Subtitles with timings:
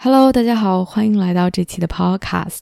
[0.00, 2.60] Hello，大家好，欢迎来到这期的 Podcast。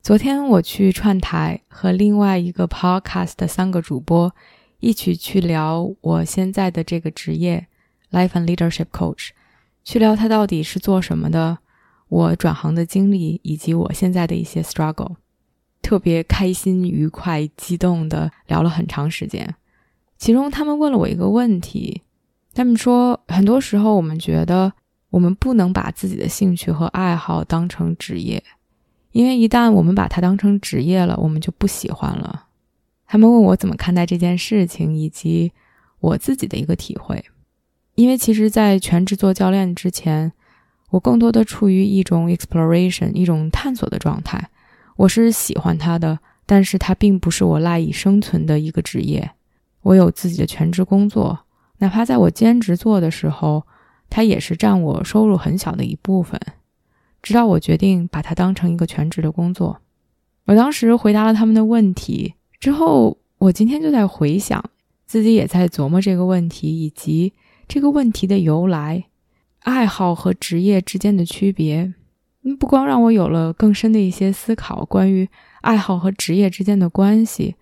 [0.00, 4.34] 昨天我去串台，和另外一个 Podcast 的三个主播
[4.80, 7.66] 一起去聊我现在的这个职业
[8.10, 9.32] Life and Leadership Coach，
[9.84, 11.58] 去聊他到底是做什么的，
[12.08, 15.16] 我转行的经历以及我现在的一些 struggle，
[15.82, 19.54] 特别开心、愉快、激动的聊了很长时间。
[20.16, 22.00] 其中他们问了我一个问题，
[22.54, 24.72] 他们说很多时候我们觉得。
[25.14, 28.42] 我们不能把自己的兴趣和爱好当成职业，
[29.12, 32.46] 因为一旦我们把它当成职业了，我们就不喜欢了。
[33.06, 35.52] 他们问我怎么看待这件事情，以及
[36.00, 37.24] 我自己的一个体会。
[37.94, 40.32] 因为其实，在全职做教练之前，
[40.90, 44.50] 我更多的处于一种 exploration，一种探索的状态。
[44.96, 49.30] 我是喜欢它的，但是它并不是我赖以生存的一个职业。
[49.82, 51.38] 我有自己的全职工作，
[51.78, 53.64] 哪怕在我兼职做的时候。
[54.10, 56.40] 它也是占我收入很小的一部分，
[57.22, 59.80] 直到我决定把它当成一个全职的工作。
[60.46, 64.62] 我当时回答了他们的问题之后，我今天就在回想，
[65.06, 67.32] 自己也在琢磨这个问题以及
[67.66, 69.04] 这个问题的由来，
[69.60, 71.94] 爱好和职业之间的区别。
[72.60, 75.26] 不光让我有了更深的一些思考，关于
[75.62, 77.54] 爱好和职业之间的关系，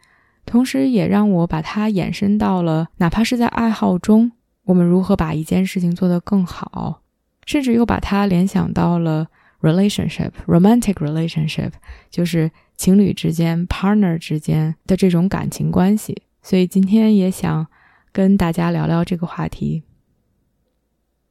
[0.45, 4.33] 同时也让我把它延伸到了，哪怕是在爱好中。
[4.65, 7.03] 我们如何把一件事情做得更好，
[7.47, 9.27] 甚至又把它联想到了
[9.61, 11.73] relationship，romantic relationship，
[12.11, 16.23] 就是情侣之间、partner 之间的这种感情关系。
[16.43, 17.67] 所以今天也想
[18.13, 19.83] 跟大家聊聊这个话题。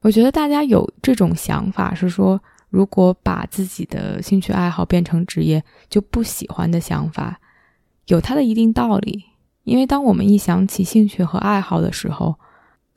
[0.00, 7.38] 我觉得大家有这种想法，是说如果把自己的兴趣爱好变成职业就不喜欢的想法，
[8.06, 9.24] 有它的一定道理。
[9.64, 12.36] 因为当我们一想起兴趣和爱好的时候，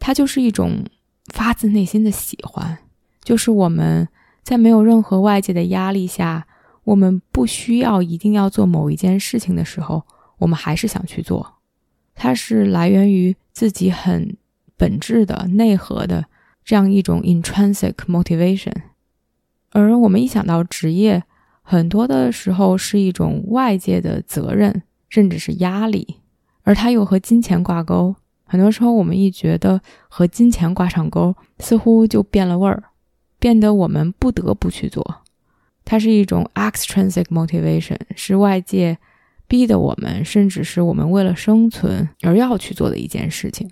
[0.05, 0.85] 它就是一种
[1.33, 2.77] 发自内心的喜欢，
[3.23, 4.07] 就是我们
[4.43, 6.45] 在没有任何外界的压力下，
[6.83, 10.03] 我们不需要一定要做某一件事情的时候，
[10.37, 11.55] 我们还是想去做。
[12.13, 14.37] 它是来源于自己很
[14.77, 16.25] 本质的内核的
[16.63, 18.75] 这样一种 intrinsic motivation。
[19.71, 21.23] 而我们一想到职业，
[21.63, 26.17] 很多的时候是一种外界的责任，甚至是压力，
[26.61, 28.15] 而它又和金钱挂钩。
[28.47, 32.83] 很多时候，我们一觉得和金钱挂上钩，似乎就变了味儿，
[33.39, 35.23] 变得我们不得不去做。
[35.83, 38.97] 它是一种 extrinsic motivation，是外界
[39.47, 43.69] 逼得我们，甚至是我们为了生存而要去做的一件事情。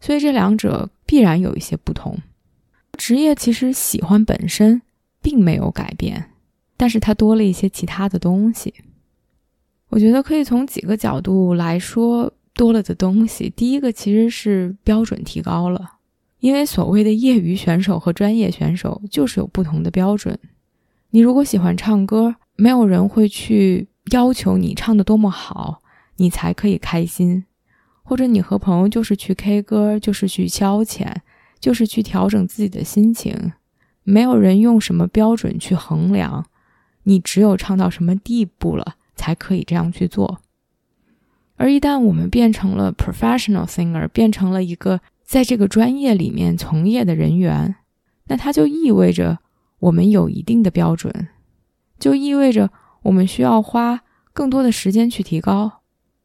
[0.00, 2.16] 所以这两者必然有一些不同。
[2.96, 4.80] 职业其实喜欢本身
[5.20, 6.30] 并没有改变，
[6.76, 8.72] 但是它多了一些其他的东西。
[9.88, 12.32] 我觉得可以从几个角度来说。
[12.56, 15.98] 多了的东西，第一个其实是标准提高了，
[16.40, 20.38] 因为所谓的业余选手和专业选手就是有不同的标准。
[21.10, 25.82] 你如果喜欢唱歌，没有人会去要求你唱的多么好，
[26.16, 27.44] 你才可以开心；
[28.02, 31.06] 或者你和朋友就是去 K 歌，就是去消遣，
[31.60, 33.52] 就是去调整自己的心情，
[34.02, 36.46] 没有人用什么标准去衡量，
[37.04, 40.40] 你只有唱到什么地步了，才可以这样去做。
[41.56, 47.76] 而一旦我们变成了 professional singer，变成了一个在这个专业里面从业的人员，
[48.26, 49.38] 那它就意味着
[49.78, 51.28] 我们有一定的标准，
[51.98, 52.70] 就意味着
[53.02, 54.02] 我们需要花
[54.34, 55.80] 更多的时间去提高，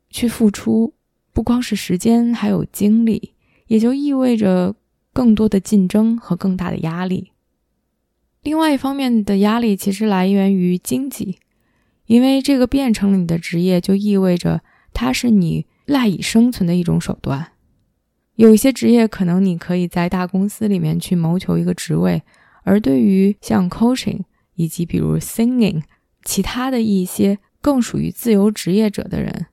[0.09, 0.93] 去付出，
[1.31, 3.33] 不光是时间，还有精力，
[3.67, 4.75] 也就意味着
[5.13, 7.31] 更多的竞争和更大的压力。
[8.43, 11.37] 另外一方面的压力其实来源于经济，
[12.07, 14.61] 因为这个变成了你的职业，就意味着。
[14.93, 17.53] 它是你赖以生存的一种手段。
[18.35, 22.23] 有一些职业可能你可以在大公司里面去谋求一个职位，
[22.63, 24.21] 而对于像 coaching
[24.55, 25.83] 以及比如 singing
[26.23, 29.47] 其他的一些更属于自由职业者的人，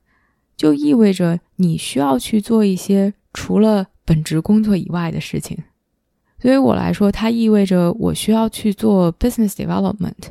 [0.55, 5.57] 就意味着你需要去做一些除了本职工作以外的事情。
[6.39, 10.29] 对于我来说，它意味着我需要去做 business development，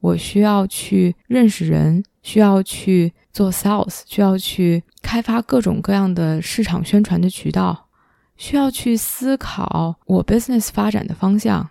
[0.00, 3.12] 我需要去认识人，需要去。
[3.32, 7.88] 做 sales 需要去开发各种各样的市场宣传的渠道，
[8.36, 11.70] 需要去思考我 business 发展的方向，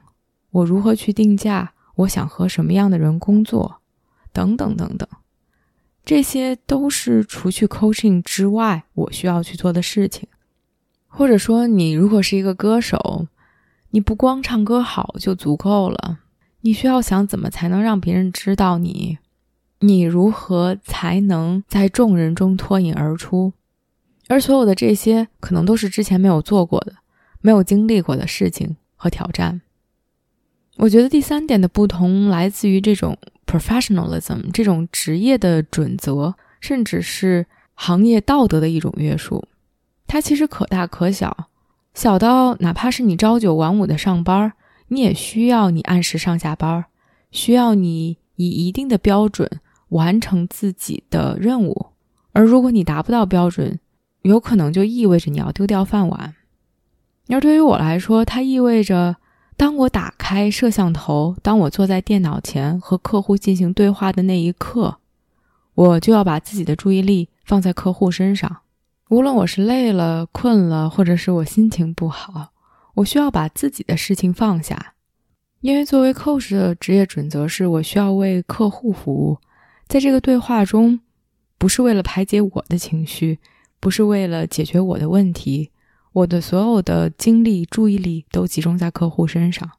[0.51, 3.81] 我如何去定价，我想和什么样的人工作，
[4.31, 5.07] 等等等等，
[6.05, 10.27] 这些都是除去 coaching 之外我需要去做的事情。
[11.11, 13.27] 或者说，你如果是一个歌手，
[13.89, 16.19] 你不光唱歌好就足够了，
[16.61, 19.17] 你需要想怎么才能让别人知道你，
[19.79, 23.53] 你如何才能在众人中脱颖而出。
[24.27, 26.93] 而所有的这些，可能都是之前没有做过的、
[27.41, 29.61] 没有经历过的事情和挑战。
[30.77, 39.47] 我觉得第三点的不同来自于这种 professionalism 这种职业的准则，甚至是行业道德的一种约束。
[40.07, 41.49] 它其实可大可小，
[41.93, 44.53] 小到哪怕是你朝九晚五的上班，
[44.89, 46.85] 你也需要你按时上下班，
[47.31, 49.49] 需要你以一定的标准
[49.89, 51.87] 完成自己的任务。
[52.31, 53.79] 而如果你达不到标准，
[54.21, 56.35] 有可能就意味着你要丢掉饭碗。
[57.27, 59.17] 而对于我来说，它意味着。
[59.57, 64.99] 当我打开摄像头，当我坐在电脑前和客户进行对话的那一刻，
[65.75, 68.59] 我就要把自己的注意力放在客户身上。
[69.09, 72.53] 无论我是累了、困了，或者是我心情不好，
[72.93, 74.93] 我需要把自己的事情放下。
[75.59, 79.37] 因为作为 coach 的职业准则是我需要为客户服务，
[79.89, 80.99] 在这个对话中，
[81.57, 83.39] 不是为了排解我的情绪，
[83.79, 85.71] 不是为了解决我的问题。
[86.13, 89.69] 我的所有的精力、注意力都集中在客户身上，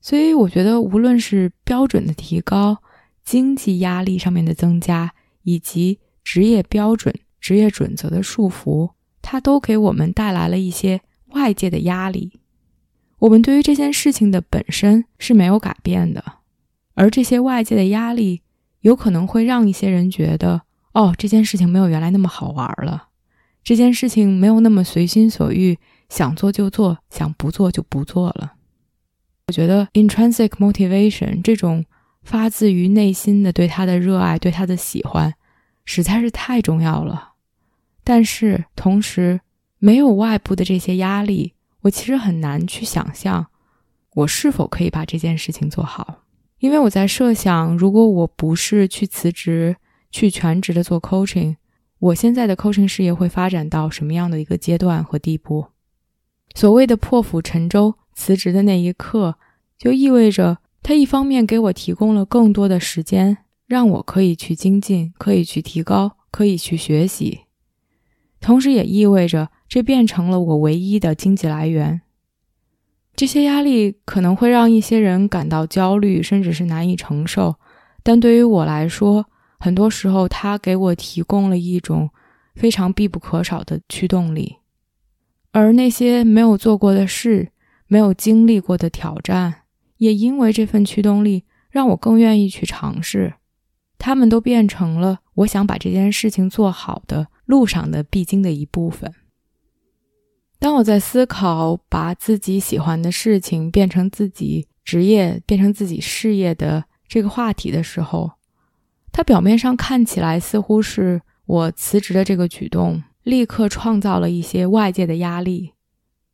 [0.00, 2.78] 所以我觉得，无论是标准的提高、
[3.24, 5.12] 经济压力上面的增加，
[5.42, 12.40] 以及职业标准、职业准则的束缚，它都给我们带来了一些外界的压力。
[13.18, 16.22] 我们对于这件事情的本身是没有改变的，
[16.94, 18.42] 而这些外界的压力
[18.86, 20.62] 有可能会让一些人觉得，
[20.92, 23.08] 哦，这件事情没有原来那么好玩了。
[23.64, 25.76] 这件事情没有那么随心所欲，
[26.08, 28.52] 想做就做，想不做就不做了。
[29.48, 31.84] 我觉得 intrinsic motivation 这种
[32.22, 35.34] 发自于内心的对他的热爱、对他的喜欢，
[35.84, 37.32] 实在是太重要了。
[38.04, 39.40] 但是同时，
[39.80, 43.48] 没有外部的这些压力，我其实很难去想象
[44.14, 46.22] 我是否可以把这件事情做好。
[46.58, 49.76] 因为我在设想，如果我不是去辞职，
[50.10, 51.56] 去全职的做 coaching。
[51.98, 55.66] 我现在的 coaching 事业会发展到什么样的一个阶段和地步？
[56.54, 59.36] 所谓的破釜沉舟辞职的那一刻，
[59.78, 67.40] 就意味着它一方面给我提供了更多的时间，让我可以去精进，可以去提高，可以去学习，
[68.40, 72.00] 同时也意味着这变成了我唯一的经济来源。
[73.16, 77.56] 这些压力可能会让一些人感到焦虑，甚至是难以承受，
[78.02, 79.24] 但对于我来说，
[79.58, 82.10] 很多时候，它给我提供了一种
[82.54, 84.56] 非常必不可少的驱动力，
[85.50, 87.48] 而那些没有做过的事、
[87.86, 89.62] 没有经历过的挑战，
[89.96, 93.32] 也因为这份驱动力，让我更愿意去尝试。
[93.98, 99.10] 他们都变成了我想把这件事情做好的路上的必经的一部分。
[100.58, 108.32] 当我在思考把自己喜欢的事情变成自己职业、变成自己事业的这个话题的时候，
[109.12, 115.72] 它表面上看起来似乎是我辞职的这个举动，立刻创造了一些外界的压力，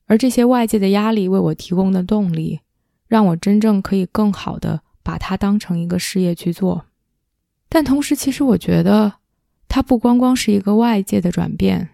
[0.07, 2.61] 而这些外界的压力为我提供的动力，
[3.09, 6.87] 让我真正可以更好的把它当成一个事业去做。
[7.69, 9.15] 但同时，其实我觉得
[9.69, 11.91] 它不光光是一个外界的转变，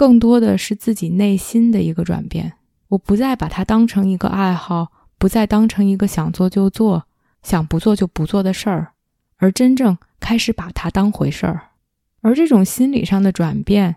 [0.00, 2.54] 更多的是自己内心的一个转变。
[2.88, 7.04] 我不再把它当成一个爱好，不再当成一个想做就做、
[7.42, 8.92] 想不做就不做的事儿，
[9.36, 9.98] 而真正。
[10.18, 11.72] 开始把它当回事儿，
[12.22, 13.96] 而这种心理上的转变，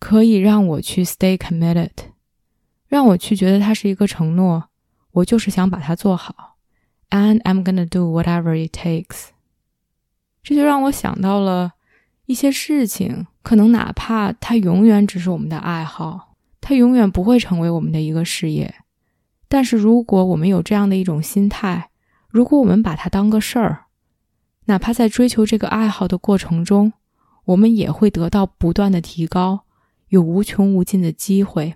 [0.00, 1.90] 可以让我去 stay committed，
[2.88, 4.70] 让我去觉得它是一个承诺，
[5.12, 6.56] 我就是想把它做好
[7.10, 9.26] ，and I'm gonna do whatever it takes。
[10.42, 11.72] 这就让我想到了
[12.26, 18.74] 一些事情，可能哪怕它永远只是我们的爱好，它永远不会成为我们的一个事业，
[19.48, 21.90] 但是如果我们有这样的一种心态，
[22.28, 23.84] 如果我们把它当个事儿。
[24.66, 26.94] 哪怕在追求这个爱好的过程中，
[27.44, 29.64] 我们也会得到不断的提高，
[30.08, 31.74] 有无穷无尽的机会。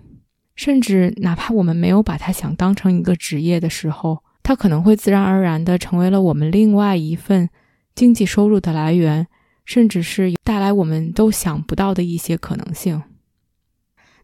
[0.55, 7.49] 甚至哪怕我们没有把它想当成一个职业的时候，它可能会自然而然的成为了我们另外一份
[7.93, 9.27] 经济收入的来源，
[9.69, 12.99] 甚至是带来我们都想不到的一些可能性。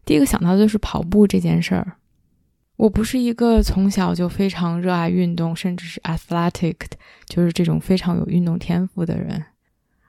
[0.04, 1.98] 第一个想到的就是跑步这件事儿。
[2.74, 6.74] 我不是一个从小就非常热爱运动，甚至是 athletic，
[7.26, 9.40] 就是这种非常有运动天赋的人。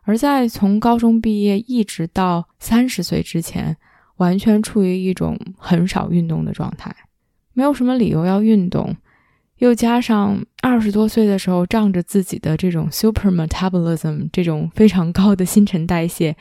[0.02, 3.78] 而在从高中毕业一直到三十岁之前，
[4.16, 6.96] 完全处于一种很少运动的状态，
[7.54, 8.98] 没有什么理由要运动。
[9.58, 16.36] 又加上二十多岁的时候，仗着自己的这种 super metabolism，这种非常高的新陈代谢，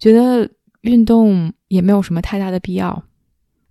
[0.00, 3.04] 觉得运动也没有什么太大的必要。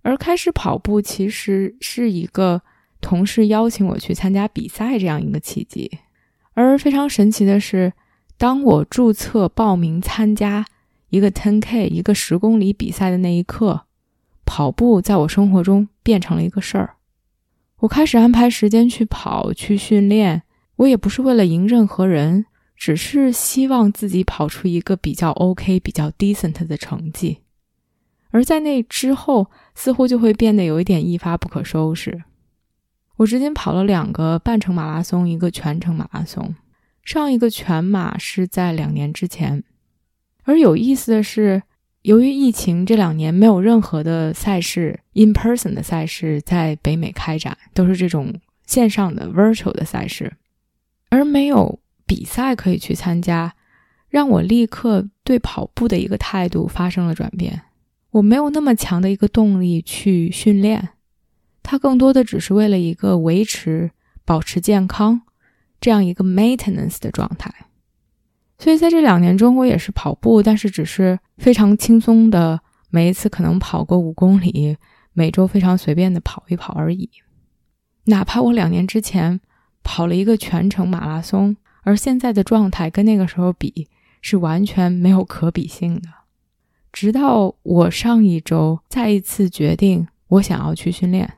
[0.00, 2.62] 而开始跑步，其实是一个
[3.02, 5.98] 同事邀请我去参加比赛这样一个契机。
[6.54, 7.92] 而非常神奇的是，
[8.38, 10.64] 当我注册报名参加
[11.10, 13.82] 一个 10K 一个十公里比赛的那一刻，
[14.46, 16.94] 跑步在我生活中变成了一个事儿。
[17.80, 20.42] 我开始安排时间去跑去训练，
[20.76, 27.38] 我也不是为了赢任何人，只是希望自己跑出一个比较 OK、比较 decent 的成绩。
[28.30, 32.24] 而在那之后，似乎就会变得有一点一发不可收拾。
[33.16, 36.54] 我至今跑了两个半程马拉松，一个全程马拉松。
[37.04, 39.64] 上一个全马是在两年之前。
[40.42, 41.62] 而有意思的是，
[42.08, 48.32] 由于疫情，这两年没有任何的赛事 in person 的赛事在北美开展，都是这种
[48.64, 50.32] 线上的 virtual 的赛事，
[51.10, 53.54] 而没有比赛可以去参加，
[54.08, 57.60] 让我立刻对跑步的一个态度发生了转变。
[58.12, 60.88] 我没有那么强的一个动力去训练，
[61.62, 63.90] 它更多的只是为了一个维持、
[64.24, 65.20] 保持健康
[65.78, 67.52] 这样一个 maintenance 的状态。
[68.58, 72.60] 所以在这两年中，我也是跑步，但是只是非常轻松的，
[72.90, 74.76] 每一次可能跑个五公里，
[75.12, 77.08] 每周非常随便的跑一跑而已。
[78.04, 79.40] 哪怕我两年之前
[79.84, 83.88] 跑了一个全程马拉松，而现在的状态跟那个时候比
[84.20, 86.08] 是完全没有可比性的。
[86.90, 91.34] 直到我上一周再一次决定我想要去训练，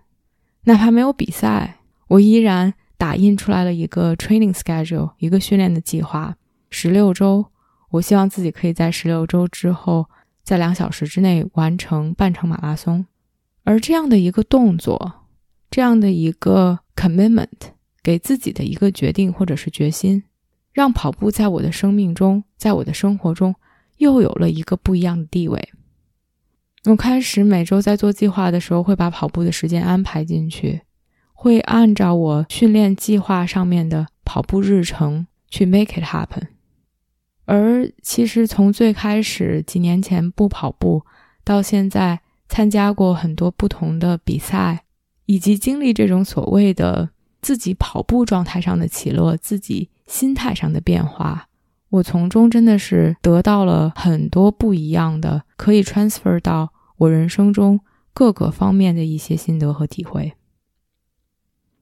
[0.64, 6.36] 哪怕没有比赛，我依然打印出来了一个 training schedule，一个训练的计划，
[6.70, 7.46] 十六周。
[7.90, 10.08] 我希望自己可以在十六周之后，
[10.42, 13.04] 在两小时之内完成半程马拉松。
[13.64, 15.26] 而这样的一个动作，
[15.70, 17.48] 这样的一个 commitment，
[18.02, 20.22] 给自己的一个决定或者是决心，
[20.72, 23.54] 让跑步在我的生命中，在我的生活中。
[23.98, 25.68] 又有了一个不一样的地位。
[26.86, 30.80] 我开始每周在做计划的时候，会把跑步的时间安排进去，
[31.34, 36.46] 会按照我训练计划上面的跑步日程去 make it happen。
[37.52, 41.02] 而其实从最开始几年前不跑步，
[41.42, 44.85] 到现在参加过很多不同的比赛，
[45.26, 47.11] 以及经历这种所谓的
[47.42, 51.49] 自己跑步状态上的起落，自己心态上的变化。
[51.88, 57.80] 我从中真的是得到了很多不一样的，可以 transfer 到我人生中
[58.14, 60.35] 各个方面的一些心得和体会。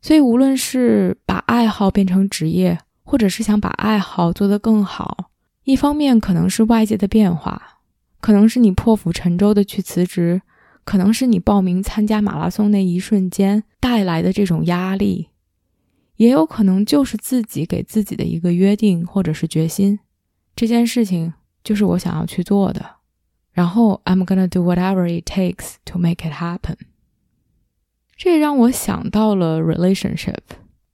[0.01, 5.28] 所以，无论是把爱好变成职业，或者是想把爱好做得更好，
[5.69, 7.81] 一方面可能是外界的变化，
[8.23, 10.41] 可能是你破釜沉舟的去辞职，
[10.83, 15.29] 可能是你报名参加马拉松那一瞬间带来的这种压力。
[16.17, 19.99] 也有可能就是自己给自己的一个约定，或者是决心，
[20.57, 22.97] 这件事情就是我想要去做的。
[23.53, 26.77] 然后 I'm gonna do whatever it takes to make it happen。
[28.17, 30.39] 这让我想到了 relationship，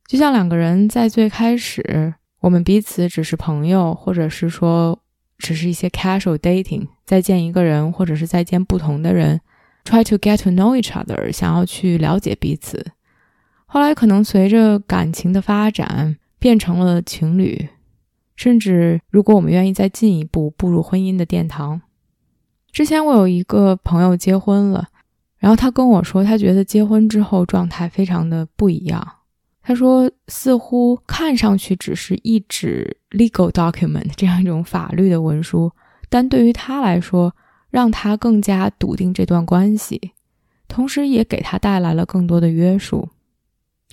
[0.08, 5.00] 就像两个人在最开始，我们彼此只是朋友，或者是说
[5.38, 9.40] 只是一些 casual dating，再见一个人，或者是再见不同的人
[9.82, 12.92] ，try to get to know each other，想要去了解彼此。
[13.64, 17.66] 后来可能随着感情的发展，变成了情侣，
[18.36, 21.80] 甚至如果我们愿意再进一步步入婚姻的殿堂。
[22.70, 24.88] 之前我有一个朋友结婚了，
[25.38, 29.12] 然后他跟我说，他觉得结婚之后状态非常的不一样。
[29.66, 35.72] 他说，似乎看上去只是一纸 legal document 这样一种法律的文书，
[36.10, 37.34] 但对于他来说，
[37.70, 40.12] 让他更加笃定这段关系，
[40.68, 43.08] 同时也给他带来了更多的约束。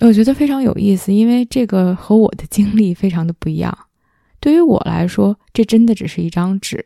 [0.00, 3.76] 我觉得非常有意思，因为这个和我的经历非常的不一样。
[4.40, 6.84] 对于我来说，这真的只是一张纸。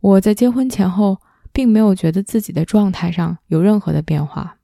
[0.00, 1.18] 我在结婚前后，
[1.52, 4.58] 并没有觉得自己的状态上有任何的变化。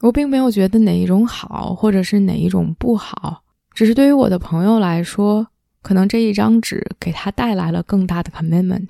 [0.00, 3.42] 我并没有觉得哪一种好，或者是哪一种不好。
[3.72, 5.48] 只是对于我的朋友来说，
[5.82, 8.88] 可能这一张纸给他带来了更大的 commitment，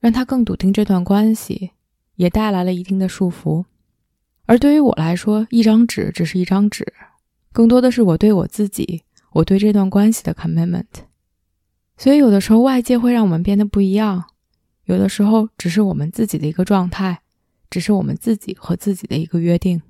[0.00, 1.70] 让他更笃定这段关系，
[2.16, 3.64] 也带来了一定的束缚。
[4.46, 6.92] 而对于我来说，一张纸只是一张纸。
[7.52, 10.84] 更多的是我对我自己，我对这段关系的 commitment。
[11.96, 14.24] 所以有的时候外界会让我们变得不一样，
[14.86, 17.20] 有的时候只是我们自己的一个状态，
[17.70, 19.82] 只是我们自己和自己的一个约定。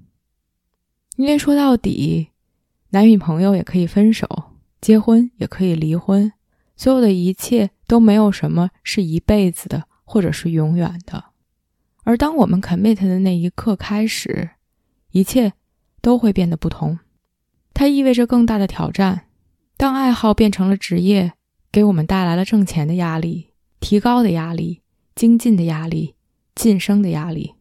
[1.16, 2.28] 因为说到底，
[2.90, 4.26] 男女朋友也可以分手，
[4.80, 6.32] 结婚也可以离婚，
[6.76, 11.24] 所有的一切都没有什么是一辈子的，或者是永远的。
[12.04, 14.50] 而当我们 commit 的那一刻开始，
[15.12, 15.52] 一切
[16.00, 16.98] 都会变得不同。
[17.74, 19.26] 它意味着更大的挑战，
[19.76, 21.34] 当爱好变成了职业，
[21.70, 23.50] 给我们带来了挣钱的压力、
[23.80, 24.80] 提高的压力、
[25.14, 26.16] 精进的压力、
[26.54, 27.54] 晋升的压力。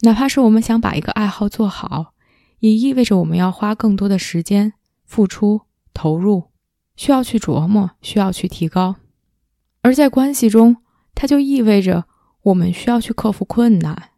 [0.00, 2.14] 哪怕是我们想把一个爱好做好，
[2.60, 4.72] 也意味着我们要花更多的时间、
[5.04, 5.62] 付出、
[5.94, 6.44] 投入，
[6.96, 8.96] 需要去琢磨，需要去提高。
[9.82, 10.76] 而在关系中，
[11.14, 12.04] 它就意味着
[12.42, 14.10] 我们需要去克服困难，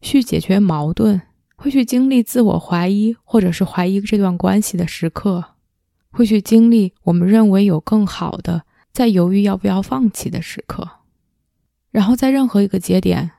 [0.00, 1.22] 去解决矛盾，
[1.56, 5.44] 会去经历自我怀疑，或者是怀疑这段关系的时刻，
[6.10, 10.88] 会去经历我们认为有更好的，在犹豫要不要放弃的时刻。
[11.90, 13.30] 然后在任何一个节点，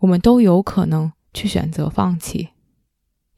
[0.00, 2.50] 我们都有可能去选择放弃，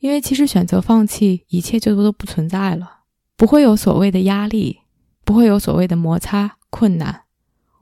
[0.05, 3.05] 因为其实选择放弃，一切就都不存在了，
[3.39, 4.81] 不会有所谓的压力，
[5.25, 7.23] 不会有所谓的摩擦困难。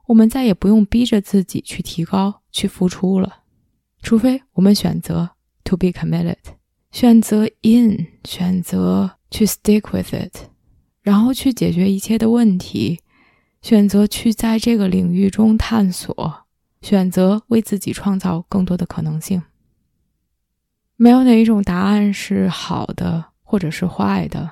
[0.06, 3.38] 我们再也不用逼着自己去提高、去付出了，
[4.00, 5.30] 除非我们选择
[5.64, 6.36] to be committed，
[6.92, 10.46] 选择 in，选择去 stick with it，
[11.00, 13.00] 然后去解决一切的问题，
[13.62, 16.44] 选择去在这个领域中探索，
[16.82, 19.42] 选择为自己创造更多的可能性。
[20.96, 24.50] 没有哪一种答案是好的或者是坏的，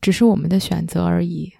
[0.00, 1.52] 只是我们的选择而已。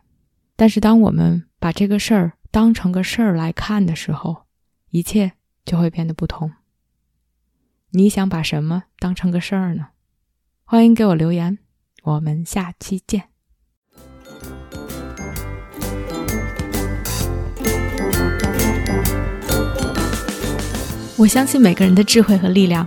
[0.57, 4.45] 但是当我们把这个事儿，当成个事儿来看的时候，
[4.91, 5.33] 一切
[5.65, 6.51] 就会变得不同。
[7.91, 9.89] 你想把什么当成个事儿呢？
[10.65, 11.59] 欢迎给我留言，
[12.03, 13.25] 我们下期见。
[21.19, 22.87] 我相信每个人的智慧和力量。